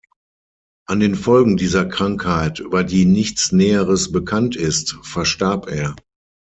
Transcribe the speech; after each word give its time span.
An 0.87 0.99
den 0.99 1.13
Folgen 1.13 1.57
dieser 1.57 1.85
Krankheit, 1.85 2.57
über 2.57 2.83
die 2.83 3.05
nichts 3.05 3.51
Näheres 3.51 4.11
bekannt 4.11 4.55
ist, 4.55 4.97
verstarb 5.03 5.67
er. 5.69 5.95